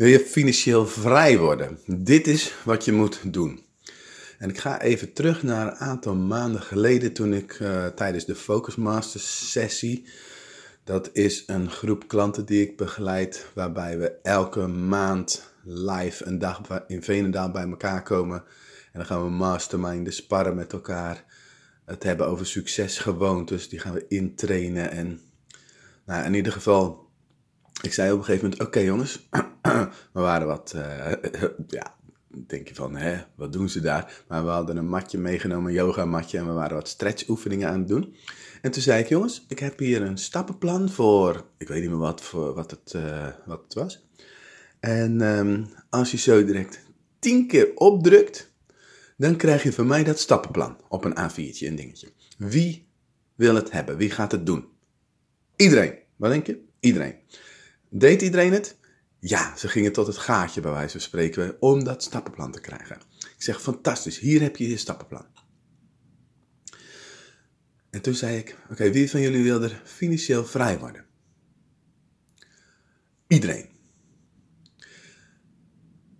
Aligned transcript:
Wil 0.00 0.08
je 0.08 0.20
financieel 0.20 0.86
vrij 0.86 1.38
worden? 1.38 1.78
Dit 1.86 2.26
is 2.26 2.54
wat 2.64 2.84
je 2.84 2.92
moet 2.92 3.20
doen. 3.32 3.64
En 4.38 4.48
ik 4.48 4.58
ga 4.58 4.80
even 4.80 5.12
terug 5.12 5.42
naar 5.42 5.66
een 5.66 5.76
aantal 5.76 6.14
maanden 6.14 6.62
geleden 6.62 7.12
toen 7.12 7.32
ik 7.32 7.58
uh, 7.58 7.86
tijdens 7.86 8.24
de 8.24 8.34
Focus 8.34 8.76
Masters 8.76 9.50
sessie, 9.50 10.06
dat 10.84 11.10
is 11.12 11.44
een 11.46 11.70
groep 11.70 12.08
klanten 12.08 12.44
die 12.44 12.62
ik 12.62 12.76
begeleid, 12.76 13.46
waarbij 13.54 13.98
we 13.98 14.10
elke 14.22 14.66
maand 14.66 15.52
live 15.64 16.24
een 16.24 16.38
dag 16.38 16.60
in 16.86 17.02
Venendaal 17.02 17.50
bij 17.50 17.68
elkaar 17.68 18.02
komen. 18.02 18.38
En 18.92 18.98
dan 18.98 19.06
gaan 19.06 19.24
we 19.24 19.30
masterminden, 19.30 20.12
sparren 20.12 20.54
met 20.54 20.72
elkaar, 20.72 21.24
het 21.84 22.02
hebben 22.02 22.26
over 22.26 22.46
succesgewoontes, 22.46 23.68
die 23.68 23.78
gaan 23.78 23.94
we 23.94 24.04
intrainen. 24.08 24.90
En 24.90 25.20
nou, 26.06 26.24
in 26.24 26.34
ieder 26.34 26.52
geval, 26.52 27.08
ik 27.82 27.92
zei 27.92 28.12
op 28.12 28.18
een 28.18 28.24
gegeven 28.24 28.48
moment, 28.48 28.66
oké 28.66 28.80
jongens, 28.80 29.28
we 30.12 30.20
waren 30.20 30.46
wat, 30.46 30.72
uh, 30.76 31.12
ja, 31.68 31.94
denk 32.46 32.68
je 32.68 32.74
van, 32.74 32.96
hè, 32.96 33.20
wat 33.34 33.52
doen 33.52 33.68
ze 33.68 33.80
daar? 33.80 34.24
Maar 34.28 34.44
we 34.44 34.50
hadden 34.50 34.76
een 34.76 34.88
matje 34.88 35.18
meegenomen, 35.18 35.68
een 35.68 35.76
yoga 35.76 36.04
matje, 36.04 36.38
en 36.38 36.46
we 36.46 36.52
waren 36.52 36.76
wat 36.76 36.88
stretchoefeningen 36.88 37.68
aan 37.68 37.78
het 37.78 37.88
doen. 37.88 38.14
En 38.62 38.70
toen 38.70 38.82
zei 38.82 39.02
ik, 39.02 39.08
jongens, 39.08 39.44
ik 39.48 39.58
heb 39.58 39.78
hier 39.78 40.02
een 40.02 40.18
stappenplan 40.18 40.90
voor, 40.90 41.44
ik 41.58 41.68
weet 41.68 41.80
niet 41.80 41.90
meer 41.90 41.98
wat, 41.98 42.20
voor, 42.20 42.54
wat, 42.54 42.70
het, 42.70 42.92
uh, 42.96 43.28
wat 43.46 43.62
het 43.62 43.74
was. 43.74 44.08
En 44.80 45.20
um, 45.20 45.66
als 45.90 46.10
je 46.10 46.16
zo 46.16 46.44
direct 46.44 46.80
tien 47.18 47.46
keer 47.46 47.70
opdrukt, 47.74 48.52
dan 49.16 49.36
krijg 49.36 49.62
je 49.62 49.72
van 49.72 49.86
mij 49.86 50.04
dat 50.04 50.18
stappenplan 50.18 50.76
op 50.88 51.04
een 51.04 51.16
A4'tje, 51.18 51.66
een 51.66 51.76
dingetje. 51.76 52.12
Wie 52.38 52.88
wil 53.34 53.54
het 53.54 53.70
hebben? 53.70 53.96
Wie 53.96 54.10
gaat 54.10 54.32
het 54.32 54.46
doen? 54.46 54.64
Iedereen. 55.56 55.94
Wat 56.16 56.30
denk 56.30 56.46
je? 56.46 56.60
Iedereen. 56.80 57.14
Deed 57.88 58.22
iedereen 58.22 58.52
het? 58.52 58.78
Ja, 59.20 59.56
ze 59.56 59.68
gingen 59.68 59.92
tot 59.92 60.06
het 60.06 60.18
gaatje 60.18 60.60
bij 60.60 60.70
wijze 60.70 60.92
van 60.92 61.00
spreken 61.00 61.56
om 61.60 61.84
dat 61.84 62.02
stappenplan 62.02 62.52
te 62.52 62.60
krijgen. 62.60 62.96
Ik 63.18 63.42
zeg, 63.42 63.62
fantastisch, 63.62 64.18
hier 64.18 64.40
heb 64.40 64.56
je 64.56 64.68
je 64.68 64.76
stappenplan. 64.76 65.26
En 67.90 68.00
toen 68.00 68.14
zei 68.14 68.36
ik, 68.36 68.56
oké, 68.70 68.90
wie 68.90 69.10
van 69.10 69.20
jullie 69.20 69.42
wil 69.42 69.62
er 69.62 69.82
financieel 69.84 70.44
vrij 70.46 70.78
worden? 70.78 71.04
Iedereen. 73.26 73.68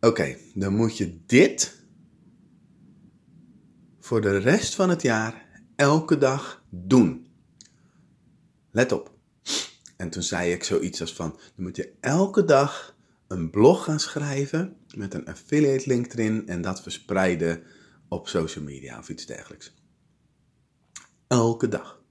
Oké, 0.00 0.36
dan 0.54 0.74
moet 0.74 0.96
je 0.96 1.24
dit 1.26 1.84
voor 4.00 4.20
de 4.20 4.36
rest 4.36 4.74
van 4.74 4.88
het 4.88 5.02
jaar 5.02 5.62
elke 5.76 6.18
dag 6.18 6.64
doen. 6.70 7.26
Let 8.70 8.92
op. 8.92 9.19
En 10.00 10.10
toen 10.10 10.22
zei 10.22 10.52
ik 10.52 10.64
zoiets 10.64 11.00
als 11.00 11.14
van, 11.14 11.30
dan 11.30 11.64
moet 11.64 11.76
je 11.76 11.92
elke 12.00 12.44
dag 12.44 12.96
een 13.28 13.50
blog 13.50 13.84
gaan 13.84 14.00
schrijven 14.00 14.76
met 14.96 15.14
een 15.14 15.26
affiliate 15.26 15.88
link 15.88 16.12
erin 16.12 16.48
en 16.48 16.62
dat 16.62 16.82
verspreiden 16.82 17.62
op 18.08 18.28
social 18.28 18.64
media 18.64 18.98
of 18.98 19.08
iets 19.08 19.26
dergelijks. 19.26 19.74
Elke 21.26 21.68
dag. 21.68 22.02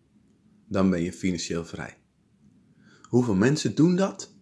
Dan 0.68 0.90
ben 0.90 1.02
je 1.02 1.14
financieel 1.14 1.66
vrij. 1.66 1.98
Hoeveel 3.02 3.36
mensen 3.36 3.76
doen 3.76 3.96
dat? 3.96 4.34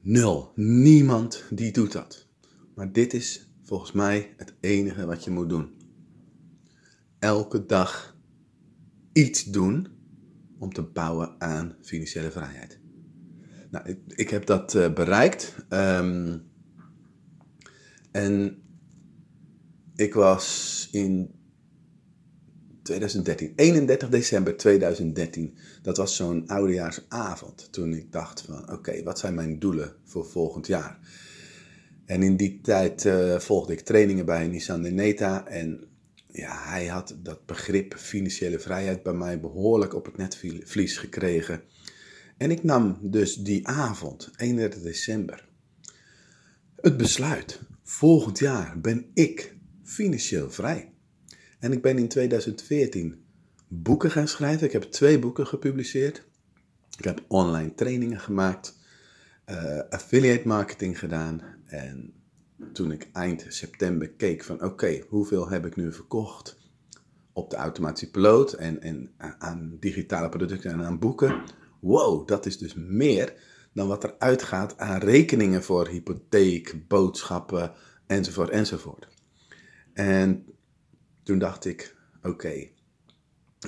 Nul. 0.00 0.52
Niemand 0.54 1.44
die 1.50 1.72
doet 1.72 1.92
dat. 1.92 2.26
Maar 2.74 2.92
dit 2.92 3.14
is 3.14 3.50
volgens 3.62 3.92
mij 3.92 4.34
het 4.36 4.54
enige 4.60 5.06
wat 5.06 5.24
je 5.24 5.30
moet 5.30 5.48
doen. 5.48 5.76
Elke 7.18 7.66
dag 7.66 8.16
iets 9.12 9.44
doen 9.44 9.95
om 10.58 10.72
te 10.72 10.82
bouwen 10.82 11.34
aan 11.38 11.76
financiële 11.82 12.30
vrijheid. 12.30 12.80
Nou, 13.70 13.88
ik, 13.88 13.98
ik 14.06 14.30
heb 14.30 14.46
dat 14.46 14.74
uh, 14.74 14.92
bereikt. 14.92 15.54
Um, 15.68 16.42
en 18.10 18.62
ik 19.94 20.14
was 20.14 20.88
in 20.92 21.30
2013, 22.82 23.52
31 23.56 24.08
december 24.08 24.56
2013. 24.56 25.56
Dat 25.82 25.96
was 25.96 26.16
zo'n 26.16 26.48
oudejaarsavond. 26.48 27.72
Toen 27.72 27.92
ik 27.92 28.12
dacht 28.12 28.40
van 28.40 28.72
oké, 28.72 29.02
wat 29.02 29.18
zijn 29.18 29.34
mijn 29.34 29.58
doelen 29.58 29.92
voor 30.04 30.26
volgend 30.26 30.66
jaar? 30.66 30.98
En 32.04 32.22
in 32.22 32.36
die 32.36 32.60
tijd 32.60 33.04
uh, 33.04 33.38
volgde 33.38 33.72
ik 33.72 33.80
trainingen 33.80 34.26
bij 34.26 34.46
Nissan 34.48 34.94
Neta. 34.94 35.46
En 35.46 35.84
ja, 36.36 36.68
hij 36.68 36.86
had 36.86 37.16
dat 37.22 37.46
begrip 37.46 37.94
financiële 37.94 38.58
vrijheid 38.58 39.02
bij 39.02 39.12
mij 39.12 39.40
behoorlijk 39.40 39.94
op 39.94 40.04
het 40.04 40.16
netvlies 40.16 40.96
gekregen. 40.96 41.62
En 42.36 42.50
ik 42.50 42.62
nam 42.62 42.98
dus 43.02 43.34
die 43.34 43.68
avond, 43.68 44.30
31 44.36 44.82
december, 44.82 45.48
het 46.76 46.96
besluit. 46.96 47.60
Volgend 47.82 48.38
jaar 48.38 48.80
ben 48.80 49.10
ik 49.14 49.56
financieel 49.84 50.50
vrij. 50.50 50.92
En 51.58 51.72
ik 51.72 51.82
ben 51.82 51.98
in 51.98 52.08
2014 52.08 53.24
boeken 53.68 54.10
gaan 54.10 54.28
schrijven. 54.28 54.66
Ik 54.66 54.72
heb 54.72 54.82
twee 54.82 55.18
boeken 55.18 55.46
gepubliceerd. 55.46 56.26
Ik 56.98 57.04
heb 57.04 57.24
online 57.28 57.74
trainingen 57.74 58.20
gemaakt, 58.20 58.78
uh, 59.50 59.80
affiliate 59.90 60.48
marketing 60.48 60.98
gedaan. 60.98 61.42
En 61.66 62.12
toen 62.72 62.92
ik 62.92 63.08
eind 63.12 63.44
september 63.48 64.10
keek 64.10 64.44
van 64.44 64.62
oké, 64.62 65.02
hoeveel 65.08 65.48
heb 65.48 65.66
ik 65.66 65.76
nu 65.76 65.92
verkocht 65.92 66.58
op 67.32 67.50
de 67.50 67.56
automatische 67.56 68.10
piloot 68.10 68.52
en, 68.52 68.80
en 68.80 69.10
aan 69.38 69.76
digitale 69.80 70.28
producten 70.28 70.70
en 70.70 70.84
aan 70.84 70.98
boeken. 70.98 71.42
Wow, 71.80 72.28
dat 72.28 72.46
is 72.46 72.58
dus 72.58 72.74
meer 72.74 73.34
dan 73.72 73.88
wat 73.88 74.04
er 74.04 74.14
uitgaat 74.18 74.78
aan 74.78 75.00
rekeningen 75.00 75.62
voor 75.62 75.88
hypotheek, 75.88 76.88
boodschappen 76.88 77.72
enzovoort 78.06 78.50
enzovoort. 78.50 79.08
En 79.92 80.44
toen 81.22 81.38
dacht 81.38 81.64
ik, 81.64 81.96
oké, 82.22 82.68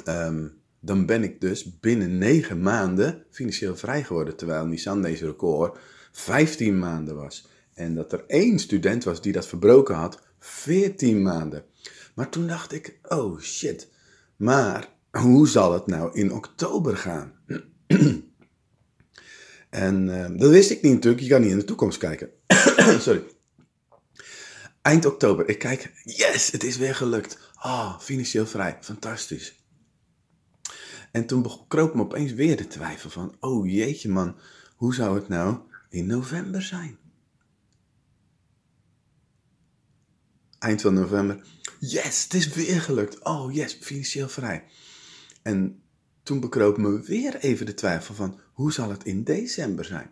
um, 0.05 0.59
dan 0.81 1.07
ben 1.07 1.23
ik 1.23 1.41
dus 1.41 1.79
binnen 1.79 2.19
negen 2.19 2.63
maanden 2.63 3.25
financieel 3.31 3.77
vrij 3.77 4.05
geworden. 4.05 4.37
Terwijl 4.37 4.67
Nissan 4.67 5.03
deze 5.03 5.27
record 5.27 5.79
15 6.13 6.79
maanden 6.79 7.17
was. 7.17 7.49
En 7.79 7.95
dat 7.95 8.13
er 8.13 8.25
één 8.27 8.59
student 8.59 9.05
was 9.05 9.23
die 9.23 9.33
dat 9.33 9.47
verbroken 9.47 9.95
had, 9.95 10.21
14 10.39 11.23
maanden. 11.23 11.65
Maar 12.15 12.29
toen 12.29 12.47
dacht 12.47 12.73
ik, 12.73 12.99
oh 13.03 13.41
shit, 13.41 13.89
maar 14.37 14.89
hoe 15.11 15.49
zal 15.49 15.73
het 15.73 15.87
nou 15.87 16.15
in 16.15 16.33
oktober 16.33 16.97
gaan? 16.97 17.33
en 19.71 20.09
uh, 20.09 20.39
dat 20.39 20.51
wist 20.51 20.71
ik 20.71 20.83
niet 20.83 20.93
natuurlijk, 20.93 21.23
je 21.23 21.29
kan 21.29 21.41
niet 21.41 21.51
in 21.51 21.59
de 21.59 21.65
toekomst 21.65 21.99
kijken. 21.99 22.31
Sorry. 23.01 23.25
Eind 24.83 25.07
oktober, 25.07 25.49
ik 25.49 25.59
kijk, 25.59 25.93
yes, 26.05 26.51
het 26.51 26.65
is 26.65 26.77
weer 26.77 26.95
gelukt. 26.95 27.39
Ah, 27.55 27.73
oh, 27.73 27.99
financieel 28.01 28.47
vrij, 28.47 28.79
fantastisch. 28.81 29.65
En 31.13 31.27
toen 31.27 31.47
kroop 31.69 31.95
me 31.95 32.03
opeens 32.03 32.33
weer 32.33 32.57
de 32.57 32.67
twijfel 32.67 33.11
van, 33.11 33.37
oh 33.41 33.71
jeetje 33.71 34.09
man, 34.09 34.37
hoe 34.77 34.95
zou 34.95 35.15
het 35.15 35.29
nou 35.29 35.59
in 35.89 36.07
november 36.07 36.63
zijn? 36.63 36.99
Eind 40.59 40.81
van 40.81 40.95
november. 40.95 41.47
Yes, 41.81 42.23
het 42.23 42.35
is 42.35 42.49
weer 42.49 42.81
gelukt. 42.81 43.25
Oh 43.25 43.53
yes, 43.53 43.79
financieel 43.81 44.29
vrij. 44.29 44.65
En 45.43 45.83
toen 46.23 46.41
bekroop 46.41 46.79
me 46.79 47.01
weer 47.01 47.37
even 47.37 47.67
de 47.67 47.75
twijfel 47.75 48.15
van 48.15 48.41
hoe 48.53 48.73
zal 48.73 48.91
het 48.91 49.05
in 49.05 49.25
december 49.25 49.85
zijn? 49.85 50.11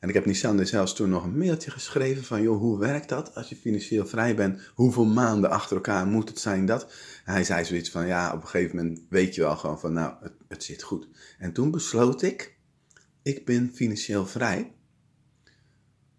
En 0.00 0.08
ik 0.08 0.14
heb 0.14 0.26
Nissan 0.26 0.66
zelfs 0.66 0.94
toen 0.94 1.08
nog 1.08 1.24
een 1.24 1.38
mailtje 1.38 1.70
geschreven 1.70 2.24
van 2.24 2.42
joh, 2.42 2.58
hoe 2.58 2.78
werkt 2.78 3.08
dat 3.08 3.34
als 3.34 3.48
je 3.48 3.56
financieel 3.56 4.06
vrij 4.06 4.34
bent? 4.34 4.60
Hoeveel 4.74 5.04
maanden 5.04 5.50
achter 5.50 5.76
elkaar 5.76 6.06
moet 6.06 6.28
het 6.28 6.38
zijn 6.38 6.66
dat? 6.66 6.82
En 7.24 7.32
hij 7.32 7.44
zei 7.44 7.64
zoiets 7.64 7.90
van 7.90 8.06
ja, 8.06 8.32
op 8.34 8.42
een 8.42 8.48
gegeven 8.48 8.76
moment 8.76 9.00
weet 9.08 9.34
je 9.34 9.40
wel 9.40 9.56
gewoon 9.56 9.80
van 9.80 9.92
nou, 9.92 10.14
het, 10.20 10.32
het 10.48 10.64
zit 10.64 10.82
goed. 10.82 11.08
En 11.38 11.52
toen 11.52 11.70
besloot 11.70 12.22
ik, 12.22 12.58
ik 13.22 13.44
ben 13.44 13.70
financieel 13.74 14.26
vrij 14.26 14.74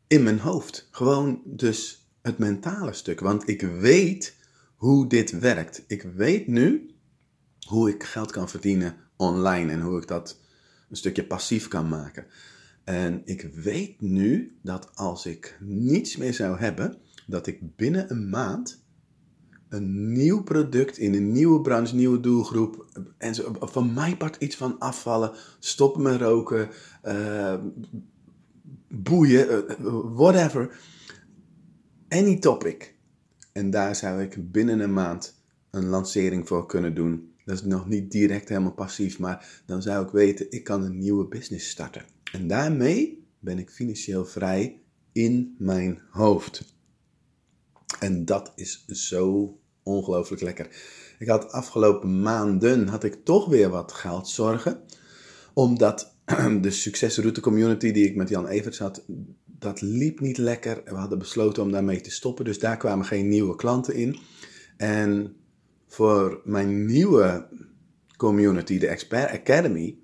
in 0.08 0.24
mijn 0.24 0.40
hoofd. 0.40 0.88
Gewoon 0.92 1.42
dus 1.46 2.07
het 2.28 2.38
mentale 2.38 2.94
stuk. 2.94 3.20
Want 3.20 3.48
ik 3.48 3.62
weet 3.62 4.36
hoe 4.76 5.08
dit 5.08 5.40
werkt. 5.40 5.84
Ik 5.88 6.02
weet 6.02 6.48
nu 6.48 6.92
hoe 7.68 7.90
ik 7.90 8.04
geld 8.04 8.32
kan 8.32 8.50
verdienen 8.50 8.96
online 9.16 9.72
en 9.72 9.82
hoe 9.82 10.02
ik 10.02 10.08
dat 10.08 10.40
een 10.90 10.98
stukje 10.98 11.26
passief 11.26 11.68
kan 11.68 11.88
maken. 11.88 12.26
En 12.84 13.22
ik 13.26 13.50
weet 13.54 14.02
nu 14.02 14.58
dat 14.62 14.90
als 14.96 15.26
ik 15.26 15.58
niets 15.60 16.18
meer 16.18 16.34
zou 16.34 16.60
hebben, 16.60 16.98
dat 17.26 17.48
ik 17.48 17.76
binnen 17.76 18.12
een 18.12 18.30
maand 18.30 18.86
een 19.70 20.12
nieuw 20.12 20.44
product 20.44 20.98
in 20.98 21.14
een 21.14 21.32
nieuwe 21.32 21.62
branche, 21.62 21.96
nieuwe 21.96 22.20
doelgroep. 22.20 22.86
En 23.18 23.36
zo, 23.36 23.56
van 23.60 23.94
mijn 23.94 24.18
part 24.18 24.36
iets 24.36 24.56
van 24.56 24.80
afvallen, 24.80 25.32
stoppen 25.60 26.02
met 26.02 26.22
roken, 26.22 26.70
uh, 27.06 27.54
boeien, 28.88 29.66
uh, 29.82 29.88
whatever 30.16 30.80
any 32.10 32.40
topic. 32.40 32.96
En 33.52 33.70
daar 33.70 33.96
zou 33.96 34.22
ik 34.22 34.52
binnen 34.52 34.80
een 34.80 34.94
maand 34.94 35.42
een 35.72 35.86
lancering 35.86 36.48
voor 36.48 36.66
kunnen 36.66 36.96
doen. 36.96 37.32
Dat 37.46 37.56
is 37.56 37.64
nog 37.64 37.88
niet 37.88 38.12
direct 38.12 38.50
helemaal 38.50 38.74
passief, 38.74 39.20
maar 39.20 39.62
dan 39.66 39.82
zou 39.82 40.06
ik 40.06 40.12
weten, 40.12 40.52
ik 40.52 40.64
kan 40.64 40.84
een 40.84 40.98
nieuwe 40.98 41.28
business 41.28 41.70
starten. 41.70 42.06
En 42.32 42.48
daarmee 42.48 43.28
ben 43.40 43.60
ik 43.60 43.70
financieel 43.70 44.26
vrij 44.26 44.82
in 45.12 45.56
mijn 45.58 46.02
hoofd. 46.10 46.76
En 48.00 48.26
dat 48.26 48.52
is 48.56 48.86
zo 48.86 49.58
ongelooflijk 49.84 50.42
lekker. 50.42 50.68
Ik 51.20 51.28
had 51.28 51.52
afgelopen 51.52 52.22
maanden 52.22 52.88
had 52.88 53.04
ik 53.04 53.26
toch 53.26 53.48
weer 53.48 53.70
wat 53.70 53.92
geldzorgen. 53.92 54.84
Omdat 55.54 56.16
de 56.62 56.72
succesroute 56.72 57.42
community 57.42 57.92
die 57.92 58.06
ik 58.06 58.16
met 58.16 58.30
Jan 58.30 58.48
Everts 58.48 58.80
had, 58.80 59.06
dat 59.60 59.82
liep 59.82 60.20
niet 60.20 60.38
lekker. 60.38 60.82
We 60.86 60.96
hadden 60.96 61.20
besloten 61.20 61.64
om 61.64 61.72
daarmee 61.72 62.02
te 62.02 62.12
stoppen. 62.12 62.46
Dus 62.46 62.60
daar 62.60 62.78
kwamen 62.78 63.06
geen 63.06 63.28
nieuwe 63.28 63.56
klanten 63.56 63.94
in. 63.96 64.18
En 64.78 65.36
voor 65.88 66.42
mijn 66.44 66.86
nieuwe 66.86 67.48
community, 68.18 68.80
de 68.80 68.88
Expert 68.88 69.32
Academy, 69.32 69.98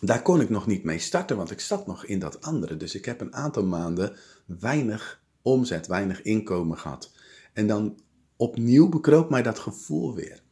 daar 0.00 0.22
kon 0.22 0.40
ik 0.40 0.48
nog 0.48 0.66
niet 0.66 0.84
mee 0.84 0.98
starten, 0.98 1.36
want 1.36 1.50
ik 1.50 1.60
zat 1.60 1.86
nog 1.86 2.04
in 2.04 2.18
dat 2.18 2.40
andere. 2.40 2.76
Dus 2.76 2.94
ik 2.94 3.04
heb 3.04 3.20
een 3.20 3.34
aantal 3.34 3.64
maanden 3.64 4.16
weinig 4.46 5.22
omzet, 5.42 5.86
weinig 5.86 6.22
inkomen 6.22 6.78
gehad. 6.78 7.12
En 7.52 7.66
dan 7.66 8.00
opnieuw 8.36 8.88
bekroop 8.88 9.30
mij 9.30 9.42
dat 9.42 9.58
gevoel 9.58 10.14
weer. 10.14 10.42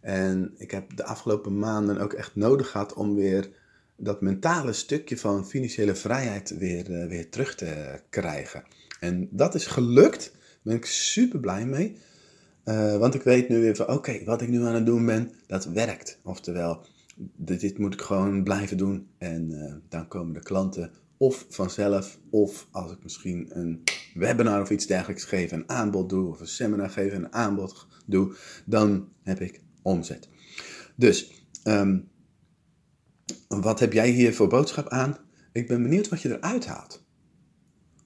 En 0.00 0.54
ik 0.56 0.70
heb 0.70 0.96
de 0.96 1.04
afgelopen 1.04 1.58
maanden 1.58 1.98
ook 1.98 2.12
echt 2.12 2.34
nodig 2.36 2.70
gehad 2.70 2.94
om 2.94 3.14
weer 3.14 3.61
dat 4.02 4.20
mentale 4.20 4.72
stukje 4.72 5.18
van 5.18 5.46
financiële 5.46 5.94
vrijheid 5.94 6.58
weer, 6.58 7.00
eh, 7.00 7.08
weer 7.08 7.30
terug 7.30 7.54
te 7.54 8.00
krijgen. 8.10 8.64
En 9.00 9.28
dat 9.30 9.54
is 9.54 9.66
gelukt. 9.66 10.30
Daar 10.32 10.60
ben 10.62 10.74
ik 10.74 10.84
super 10.84 11.40
blij 11.40 11.66
mee. 11.66 11.96
Uh, 12.64 12.96
want 12.96 13.14
ik 13.14 13.22
weet 13.22 13.48
nu 13.48 13.60
weer 13.60 13.76
van, 13.76 13.88
oké, 13.88 14.24
wat 14.24 14.42
ik 14.42 14.48
nu 14.48 14.64
aan 14.64 14.74
het 14.74 14.86
doen 14.86 15.06
ben, 15.06 15.30
dat 15.46 15.64
werkt. 15.64 16.18
Oftewel, 16.22 16.86
dit 17.36 17.78
moet 17.78 17.94
ik 17.94 18.00
gewoon 18.00 18.42
blijven 18.42 18.76
doen. 18.76 19.06
En 19.18 19.50
uh, 19.50 19.74
dan 19.88 20.08
komen 20.08 20.34
de 20.34 20.42
klanten 20.42 20.90
of 21.16 21.46
vanzelf, 21.48 22.18
of 22.30 22.68
als 22.70 22.92
ik 22.92 23.02
misschien 23.02 23.48
een 23.50 23.82
webinar 24.14 24.60
of 24.60 24.70
iets 24.70 24.86
dergelijks 24.86 25.24
geef, 25.24 25.52
een 25.52 25.68
aanbod 25.68 26.08
doe, 26.08 26.28
of 26.28 26.40
een 26.40 26.46
seminar 26.46 26.90
geef 26.90 27.12
en 27.12 27.24
een 27.24 27.32
aanbod 27.32 27.86
doe, 28.06 28.34
dan 28.64 29.08
heb 29.22 29.40
ik 29.40 29.60
omzet. 29.82 30.28
Dus, 30.96 31.46
um, 31.64 32.08
wat 33.48 33.80
heb 33.80 33.92
jij 33.92 34.10
hier 34.10 34.34
voor 34.34 34.48
boodschap 34.48 34.88
aan? 34.88 35.18
Ik 35.52 35.66
ben 35.66 35.82
benieuwd 35.82 36.08
wat 36.08 36.22
je 36.22 36.28
eruit 36.28 36.66
haalt. 36.66 37.04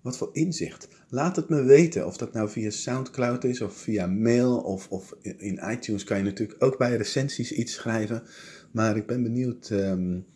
Wat 0.02 0.16
voor 0.16 0.30
inzicht. 0.32 0.88
Laat 1.08 1.36
het 1.36 1.48
me 1.48 1.62
weten. 1.62 2.06
Of 2.06 2.16
dat 2.16 2.32
nou 2.32 2.48
via 2.48 2.70
Soundcloud 2.70 3.44
is 3.44 3.60
of 3.60 3.76
via 3.76 4.06
mail 4.06 4.58
of, 4.58 4.88
of 4.88 5.14
in 5.20 5.60
iTunes 5.70 6.04
kan 6.04 6.16
je 6.16 6.24
natuurlijk 6.24 6.64
ook 6.64 6.78
bij 6.78 6.96
recensies 6.96 7.52
iets 7.52 7.72
schrijven. 7.72 8.22
Maar 8.70 8.96
ik 8.96 9.06
ben 9.06 9.22
benieuwd. 9.22 9.70
Um, 9.70 10.26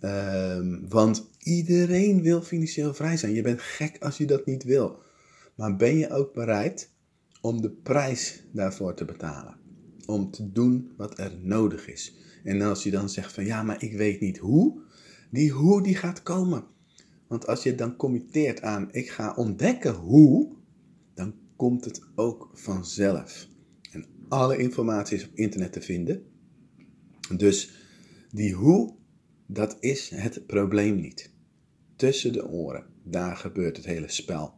um, 0.00 0.88
want 0.88 1.30
iedereen 1.38 2.22
wil 2.22 2.42
financieel 2.42 2.94
vrij 2.94 3.16
zijn. 3.16 3.34
Je 3.34 3.42
bent 3.42 3.60
gek 3.60 3.96
als 4.00 4.16
je 4.16 4.26
dat 4.26 4.46
niet 4.46 4.64
wil. 4.64 4.98
Maar 5.54 5.76
ben 5.76 5.96
je 5.96 6.10
ook 6.10 6.32
bereid 6.32 6.90
om 7.40 7.62
de 7.62 7.70
prijs 7.70 8.42
daarvoor 8.52 8.94
te 8.94 9.04
betalen? 9.04 9.56
Om 10.06 10.30
te 10.30 10.52
doen 10.52 10.92
wat 10.96 11.18
er 11.18 11.38
nodig 11.42 11.88
is. 11.88 12.14
En 12.46 12.62
als 12.62 12.82
je 12.82 12.90
dan 12.90 13.10
zegt 13.10 13.32
van 13.32 13.44
ja, 13.44 13.62
maar 13.62 13.82
ik 13.82 13.92
weet 13.92 14.20
niet 14.20 14.38
hoe, 14.38 14.80
die 15.30 15.50
hoe 15.50 15.82
die 15.82 15.96
gaat 15.96 16.22
komen. 16.22 16.64
Want 17.26 17.46
als 17.46 17.62
je 17.62 17.74
dan 17.74 17.96
committeert 17.96 18.62
aan 18.62 18.88
ik 18.92 19.10
ga 19.10 19.34
ontdekken 19.34 19.94
hoe, 19.94 20.52
dan 21.14 21.34
komt 21.56 21.84
het 21.84 22.02
ook 22.14 22.50
vanzelf. 22.52 23.48
En 23.92 24.04
alle 24.28 24.56
informatie 24.56 25.16
is 25.16 25.26
op 25.26 25.34
internet 25.34 25.72
te 25.72 25.80
vinden. 25.80 26.22
Dus 27.36 27.70
die 28.30 28.52
hoe, 28.52 28.94
dat 29.46 29.76
is 29.80 30.10
het 30.14 30.46
probleem 30.46 31.00
niet. 31.00 31.30
Tussen 31.96 32.32
de 32.32 32.48
oren, 32.48 32.86
daar 33.02 33.36
gebeurt 33.36 33.76
het 33.76 33.86
hele 33.86 34.08
spel. 34.08 34.54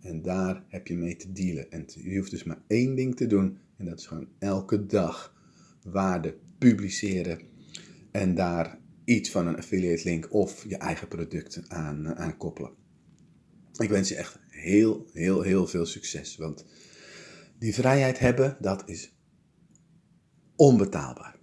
En 0.00 0.22
daar 0.22 0.64
heb 0.68 0.86
je 0.86 0.96
mee 0.96 1.16
te 1.16 1.32
dealen. 1.32 1.70
En 1.70 1.84
je 1.86 2.18
hoeft 2.18 2.30
dus 2.30 2.44
maar 2.44 2.62
één 2.66 2.94
ding 2.94 3.16
te 3.16 3.26
doen. 3.26 3.58
En 3.76 3.84
dat 3.84 3.98
is 3.98 4.06
gewoon 4.06 4.28
elke 4.38 4.86
dag 4.86 5.34
waarde 5.82 6.36
publiceren. 6.60 7.40
En 8.10 8.34
daar 8.34 8.78
iets 9.04 9.30
van 9.30 9.46
een 9.46 9.56
affiliate 9.56 10.04
link 10.04 10.32
of 10.32 10.64
je 10.68 10.76
eigen 10.76 11.08
product 11.08 11.60
aan, 11.68 12.06
eh, 12.06 12.12
aan 12.12 12.36
koppelen. 12.36 12.72
Ik 13.76 13.88
wens 13.88 14.08
je 14.08 14.16
echt 14.16 14.38
heel, 14.48 15.06
heel, 15.12 15.42
heel 15.42 15.66
veel 15.66 15.86
succes. 15.86 16.36
Want 16.36 16.64
die 17.58 17.74
vrijheid 17.74 18.18
hebben, 18.18 18.56
dat 18.60 18.88
is 18.88 19.14
onbetaalbaar. 20.56 21.39